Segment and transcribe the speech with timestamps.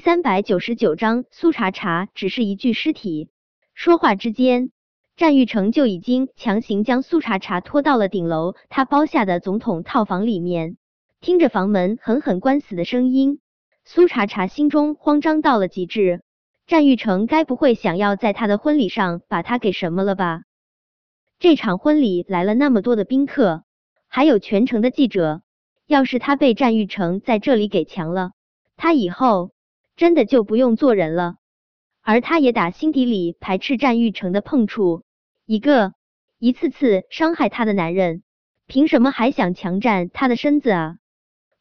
[0.00, 3.28] 三百九十九章，苏茶茶只是一具尸体。
[3.74, 4.70] 说话之间，
[5.14, 10.78] 战玉成就已经强行将苏茶茶拖到了顶楼他包下的总统套房里面。
[11.20, 13.40] 听着房门狠狠关死的声音，
[13.84, 16.22] 苏茶茶心中慌张到了极致。
[16.66, 20.44] 战玉成该不会想要在他的婚礼上把他给什么了吧？
[21.38, 23.64] 这场婚礼来了那么多的宾客，
[24.08, 25.42] 还有全城的记者，
[25.86, 28.32] 要是他被战玉成在这里给强了，
[28.78, 29.50] 他以后
[30.00, 31.36] 真的就不用做人了。
[32.00, 35.04] 而他也打心底里排斥战玉成的碰触，
[35.44, 35.92] 一个
[36.38, 38.22] 一次次伤害他的男人，
[38.66, 40.96] 凭什么还想强占他的身子啊？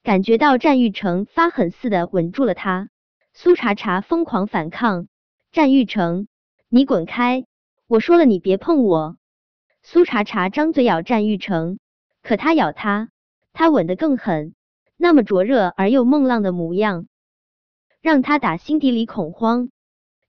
[0.04, 2.88] 感觉到战玉成发狠似的吻住了他，
[3.34, 5.10] 苏茶茶疯狂反抗。
[5.52, 6.30] 战玉成，
[6.70, 7.44] 你滚开！
[7.88, 9.18] 我说了，你别碰我。
[9.84, 11.78] 苏茶茶张嘴咬战玉成，
[12.24, 13.10] 可他咬他，
[13.52, 14.56] 他吻得更狠，
[14.96, 17.08] 那么灼热而又梦浪的模样，
[18.02, 19.70] 让他打心底里恐慌。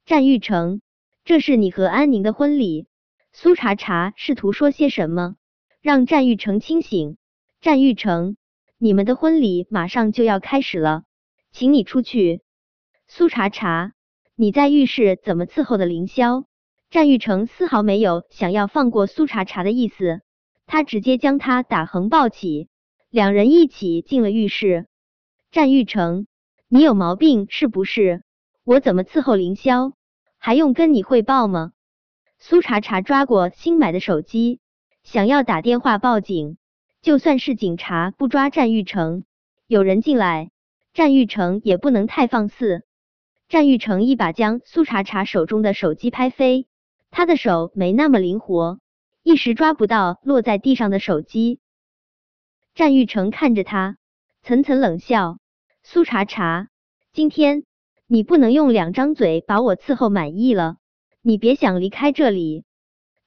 [0.05, 0.81] 战玉成，
[1.25, 2.87] 这是你和安宁的婚礼。
[3.33, 5.37] 苏茶茶试图说些什么，
[5.81, 7.17] 让战玉成清醒。
[7.61, 8.37] 战玉成。
[8.83, 11.03] 你们的婚礼马上就要开始了，
[11.53, 12.41] 请你出去。
[13.07, 13.93] 苏茶茶，
[14.35, 16.47] 你在浴室怎么伺候的凌霄？
[16.89, 20.23] 战玉成丝毫没有想要放过苏茶茶的意思，
[20.67, 22.69] 他直接将他打横抱起，
[23.11, 24.87] 两人一起进了浴室。
[25.53, 26.27] 战玉成，
[26.73, 28.23] 你有毛病是不是？
[28.63, 29.93] 我怎么伺候凌霄，
[30.39, 31.73] 还用跟你汇报吗？
[32.39, 34.61] 苏茶茶抓过新买的手机，
[35.03, 36.59] 想要打电话报警。
[37.03, 39.25] 就算是警察不抓战玉成，
[39.67, 40.53] 有人进来，
[40.95, 42.85] 战玉成也不能太放肆。
[43.49, 46.69] 战玉成一把将苏茶茶手中的手机拍飞，
[47.11, 48.79] 他的手没那么灵活，
[49.25, 51.59] 一时抓不到落在地上的手机。
[52.77, 53.97] 战玉成看着他，
[54.45, 55.39] 层层冷笑
[55.83, 56.69] ：“苏茶茶，
[57.13, 57.65] 今天
[58.07, 60.77] 你不能用两张嘴把我伺候满意了，
[61.23, 62.65] 你别想离开这里，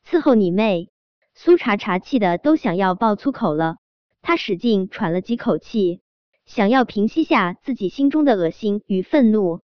[0.05, 0.89] 伺候你妹！”
[1.35, 3.77] 苏茶茶气的都想要爆粗口了，
[4.21, 6.01] 他使劲喘了几口气，
[6.45, 9.61] 想要平息下自己心中的恶心与愤怒。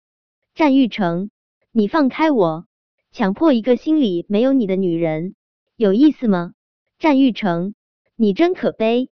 [0.54, 1.30] 战玉成，
[1.70, 2.66] 你放开我！
[3.12, 5.34] 强迫一个心里没有你的女人，
[5.76, 6.52] 有意思吗？
[6.98, 7.74] 战玉成，
[8.16, 9.08] 你真可悲！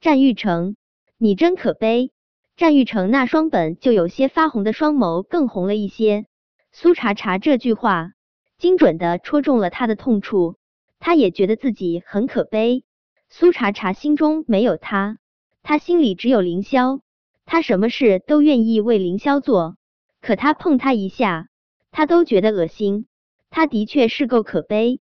[0.00, 0.76] 战玉成，
[1.16, 2.12] 你真可悲！
[2.58, 6.26] 战玉成那双本就有些发红的双眸更红了一些。
[6.72, 8.10] 苏茶茶这句话
[8.58, 10.56] 精准的戳中了他的痛处。
[10.98, 12.82] 他也觉得自己很可悲。
[13.28, 15.18] 苏茶茶心中没有他，
[15.62, 16.98] 他心里只有凌霄。
[17.46, 19.76] 他什么事都愿意为凌霄做，
[20.20, 21.46] 可他碰他一下，
[21.92, 23.06] 他都觉得恶心。
[23.50, 24.98] 他的确是够可悲。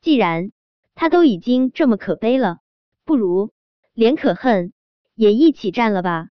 [0.00, 0.50] 既然
[0.94, 2.60] 他都已经这么可悲了，
[3.04, 3.52] 不如
[3.92, 4.72] 连可恨
[5.14, 6.28] 也一起占了吧。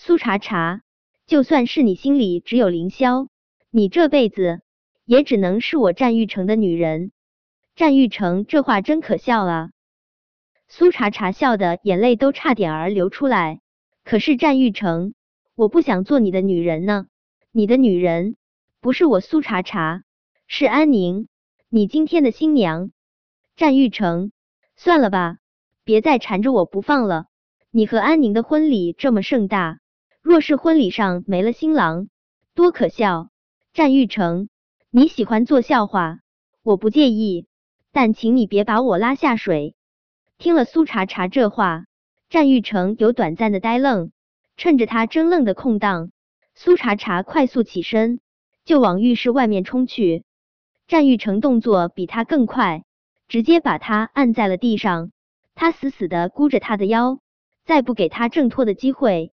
[0.00, 0.82] 苏茶茶，
[1.26, 3.26] 就算是你心里只有凌霄，
[3.68, 4.60] 你这辈子
[5.04, 7.10] 也只能是我战玉成的女人。
[7.74, 9.70] 战玉成这话真可笑啊！
[10.68, 13.60] 苏茶茶笑的眼泪都差点儿流出来。
[14.04, 15.14] 可是战玉成，
[15.56, 17.08] 我不想做你的女人呢。
[17.50, 18.36] 你的女人
[18.80, 20.04] 不是我苏茶茶，
[20.46, 21.26] 是安宁，
[21.68, 22.92] 你今天的新娘。
[23.56, 24.30] 战玉成，
[24.76, 25.38] 算了吧，
[25.82, 27.26] 别再缠着我不放了。
[27.72, 29.80] 你和安宁的婚礼这么盛大，
[30.28, 32.08] 若是婚礼上没了新郎，
[32.54, 33.30] 多可笑！
[33.72, 34.50] 战玉成，
[34.90, 36.18] 你喜欢做笑话，
[36.62, 37.46] 我不介意。
[37.92, 39.74] 但请你别把我拉下水。
[40.36, 41.86] 听了苏茶茶这话，
[42.28, 44.12] 战玉成有短暂的呆愣。
[44.58, 46.10] 趁着他怔愣的空档，
[46.54, 48.20] 苏茶茶快速起身
[48.66, 50.24] 就往浴室外面冲去。
[50.88, 52.84] 战玉成动作比他更快，
[53.28, 55.10] 直接把他按在了地上。
[55.54, 57.18] 他死死的箍着他的腰，
[57.64, 59.32] 再不给他挣脱的机会。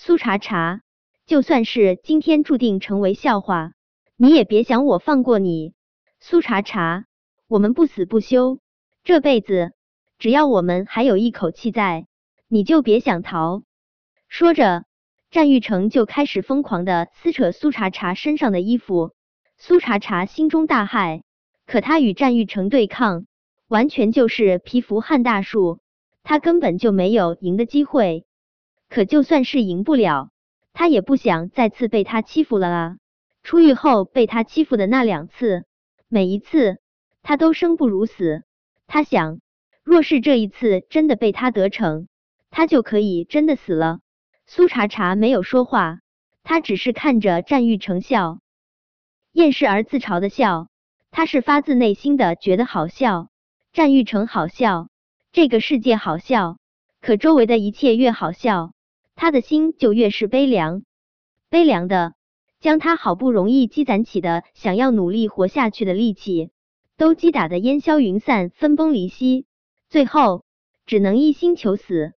[0.00, 0.82] 苏茶茶，
[1.26, 3.72] 就算是今天注定成为笑话，
[4.16, 5.74] 你也别想我放过你。
[6.20, 7.06] 苏茶茶。
[7.48, 8.60] 我们不死不休，
[9.02, 9.72] 这辈子
[10.20, 12.06] 只要我们还有一口气在，
[12.46, 13.64] 你就别想逃。
[14.28, 14.84] 说着，
[15.32, 19.10] 战玉成就开始疯狂的撕扯苏茶茶身上的衣服。
[19.56, 21.22] 苏茶茶心中大骇，
[21.66, 23.26] 可他与战玉成对抗，
[23.66, 25.80] 完全就是蚍蜉撼大树，
[26.22, 28.26] 他根本就没有赢的机会。
[28.88, 30.30] 可就算是赢不了，
[30.72, 32.96] 他也不想再次被他欺负了啊！
[33.42, 35.64] 出狱后被他欺负的那两次，
[36.08, 36.78] 每一次。
[37.20, 38.42] 他都生不如死，
[38.86, 39.40] 他想，
[39.82, 42.08] 若是这一次真的被他得逞，
[42.48, 44.00] 他就可以真的死了。
[44.46, 45.98] 苏茶茶没有说话，
[46.42, 48.38] 他只是看着战玉成笑，
[49.32, 50.68] 厌世而自嘲的笑，
[51.10, 53.28] 他是发自内心的觉得好笑。
[53.74, 54.88] 战玉成好笑，
[55.30, 56.56] 这个世界好笑，
[57.02, 58.72] 可周围的一切越好笑，
[59.20, 60.84] 他的心就越是悲凉，
[61.50, 62.14] 悲凉的
[62.60, 66.52] 将他好不容易积攒起的想要努力活下去的力气，
[66.96, 69.44] 都击打得烟消云散、分崩离析，
[69.88, 70.44] 最后
[70.86, 72.12] 只能一心求死。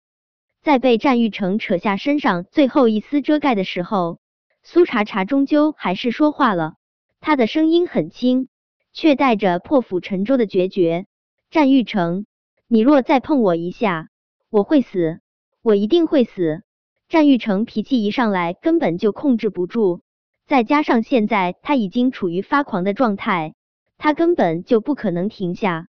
[0.61, 4.19] 在被战玉成扯下身上最后一丝遮盖的时候，
[4.63, 6.75] 苏茶茶终究还是说话了。
[7.19, 8.49] 他的声音很轻，
[8.93, 11.07] 却带着破釜沉舟的决绝。
[11.51, 12.27] 战玉成，
[12.69, 14.11] 你若再碰我一下，
[14.51, 15.21] 我会死，
[15.63, 16.63] 我一定会死。
[17.11, 20.01] 战玉成脾气一上来，根本就控制不住，
[20.47, 23.57] 再加上现在他已经处于发狂的状态，
[23.99, 25.89] 他根本就不可能停下。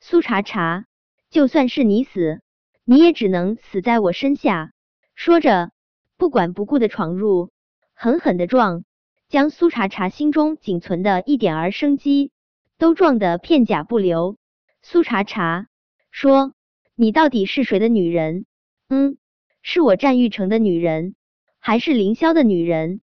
[0.00, 0.86] 苏茶茶，
[1.30, 2.40] 就算是你死。
[2.84, 4.72] 你也只能死在我身下。
[5.14, 5.70] 说着，
[6.16, 7.50] 不管不顾的闯入，
[7.94, 8.82] 狠狠的撞，
[9.28, 12.32] 将苏茶茶心中仅存的一点儿生机
[12.78, 14.36] 都撞得片甲不留。
[14.82, 15.68] 苏茶茶
[16.10, 16.52] 说
[16.96, 18.44] ：“你到底是谁的女人？
[18.88, 19.18] 嗯，
[19.62, 21.14] 是我战玉成的女人，
[21.58, 23.00] 还是凌霄的女人？”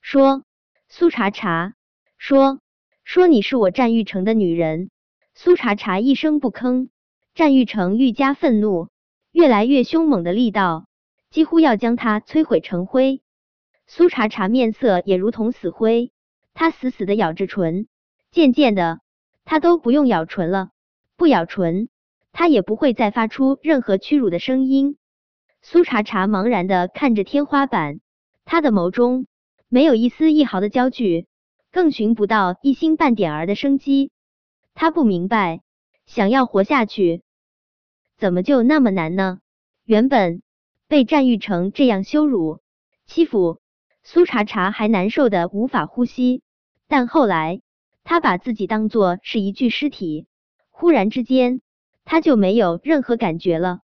[0.00, 0.44] 说，
[0.88, 1.74] 苏茶茶
[2.18, 2.60] 说
[3.04, 4.90] ：“说你是我战玉成的女人。”
[5.34, 6.88] 苏茶茶一声不吭。
[7.34, 8.88] 战玉成愈加愤怒。
[9.32, 10.86] 越来越凶猛的力道，
[11.30, 13.20] 几乎要将他摧毁成灰。
[13.88, 16.12] 苏茶茶面色也如同死灰，
[16.52, 17.88] 他死死的咬着唇。
[18.30, 19.00] 渐渐的，
[19.44, 20.70] 他都不用咬唇了，
[21.16, 21.88] 不咬唇，
[22.30, 24.96] 他也不会再发出任何屈辱的声音。
[25.66, 28.00] 苏茶茶茫然的看着天花板，
[28.44, 29.26] 他的眸中
[29.70, 31.26] 没有一丝一毫的焦距，
[31.72, 34.10] 更寻不到一星半点儿的生机。
[34.74, 35.62] 他不明白，
[36.04, 37.22] 想要活下去。
[38.18, 39.38] 怎么就那么难呢？
[39.86, 40.42] 原本
[40.86, 42.60] 被战玉成这样羞辱
[43.06, 43.58] 欺负，
[44.02, 46.42] 苏茶茶还难受的无法呼吸。
[46.88, 47.62] 但后来
[48.04, 50.26] 他把自己当做是一具尸体，
[50.68, 51.62] 忽然之间
[52.04, 53.80] 他就没有任何感觉了，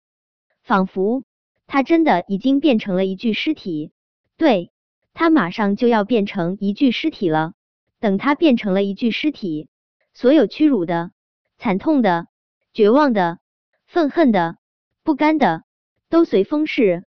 [0.63, 1.25] 仿佛
[1.73, 3.93] 他真的已经变成了一具尸体。
[4.37, 4.73] 对
[5.15, 7.53] 他马上就要变成一具尸体了。
[8.01, 9.69] 等他变成了一具尸体，
[10.13, 11.13] 所有屈辱的、
[11.59, 12.27] 惨痛的、
[12.73, 13.39] 绝望的。
[13.87, 14.57] 愤恨的、
[15.05, 15.63] 不甘的，
[16.09, 17.05] 都随风逝。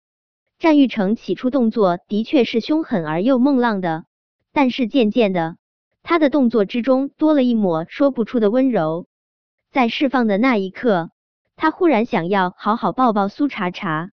[0.57, 4.03] 战玉成起初动作的确是凶狠而又梦浪的，
[4.51, 5.55] 但是渐渐的，
[6.03, 9.07] 他的动作之中多了一抹说不出的温柔。
[9.71, 11.11] 在释放的那一刻，
[11.55, 14.09] 他忽然想要好好抱抱苏茶茶，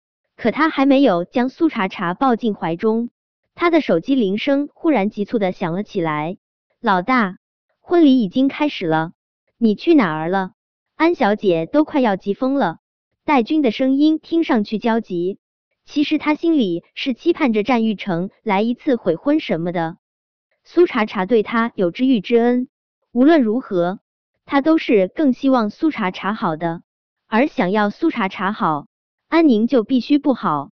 [0.40, 3.10] 可他还没有将苏茶茶抱进怀中，
[3.54, 6.38] 他的手机铃声忽然急促的响了起来。
[6.80, 7.36] 老大，
[7.78, 9.12] 婚礼已经开始了，
[9.58, 10.52] 你去哪儿了？
[10.96, 12.78] 安小姐都快要急疯了，
[13.26, 15.38] 戴军的声音听上去焦急，
[15.84, 19.98] 其实他心里是期盼着战玉成来一次悔婚什么的。
[20.64, 22.68] 苏茶茶对他有知遇之恩，
[23.12, 24.00] 无论如何，
[24.46, 26.80] 他都是更希望苏茶茶好的，
[27.26, 28.86] 而想要苏茶茶好，
[29.30, 30.72] 安宁就必须不好。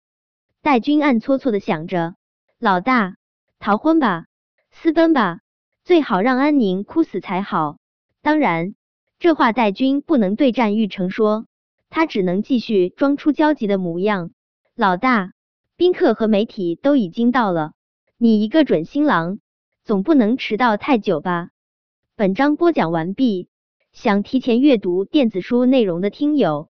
[0.63, 2.15] 戴军暗搓搓的想着，
[2.57, 3.15] 老大，
[3.59, 4.25] 逃婚吧，
[4.71, 5.42] 私奔吧，
[5.83, 7.77] 最好让安宁哭死才好。
[8.24, 8.74] 当然。
[9.19, 11.48] 这话戴军不能对战玉成说，
[11.89, 14.30] 他只能继续装出焦急的模样。
[14.75, 15.33] 老大，
[15.75, 17.74] 宾客和媒体都已经到了，
[18.18, 19.39] 你一个准新郎，
[19.83, 21.50] 总不能迟到太久吧？
[22.15, 23.50] 本章播讲完毕，
[23.92, 26.69] 想提前阅读电子书内容的听友，